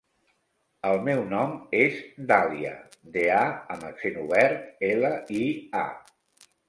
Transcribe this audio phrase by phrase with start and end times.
[0.91, 1.51] El meu nom
[1.81, 1.99] és
[2.31, 2.71] Dàlia:
[3.17, 3.43] de, a
[3.75, 5.43] amb accent obert, ela, i,
[5.85, 5.87] a.